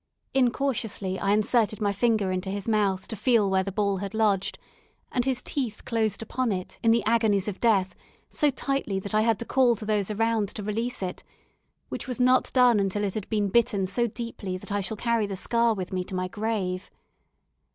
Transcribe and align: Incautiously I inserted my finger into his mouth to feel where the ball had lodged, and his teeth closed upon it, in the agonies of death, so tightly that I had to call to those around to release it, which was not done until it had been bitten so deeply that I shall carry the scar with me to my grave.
Incautiously 0.33 1.19
I 1.19 1.29
inserted 1.31 1.79
my 1.79 1.93
finger 1.93 2.31
into 2.31 2.49
his 2.49 2.67
mouth 2.67 3.07
to 3.07 3.15
feel 3.15 3.51
where 3.51 3.61
the 3.61 3.71
ball 3.71 3.97
had 3.97 4.15
lodged, 4.15 4.57
and 5.11 5.25
his 5.25 5.43
teeth 5.43 5.85
closed 5.85 6.23
upon 6.23 6.51
it, 6.51 6.79
in 6.81 6.89
the 6.89 7.05
agonies 7.05 7.47
of 7.47 7.59
death, 7.59 7.93
so 8.27 8.49
tightly 8.49 8.97
that 8.99 9.13
I 9.13 9.21
had 9.21 9.37
to 9.37 9.45
call 9.45 9.75
to 9.75 9.85
those 9.85 10.09
around 10.09 10.49
to 10.55 10.63
release 10.63 11.03
it, 11.03 11.23
which 11.89 12.07
was 12.07 12.19
not 12.19 12.51
done 12.51 12.79
until 12.79 13.03
it 13.03 13.13
had 13.13 13.29
been 13.29 13.49
bitten 13.49 13.85
so 13.85 14.07
deeply 14.07 14.57
that 14.57 14.71
I 14.71 14.81
shall 14.81 14.97
carry 14.97 15.27
the 15.27 15.37
scar 15.37 15.75
with 15.75 15.93
me 15.93 16.03
to 16.05 16.15
my 16.15 16.27
grave. 16.27 16.89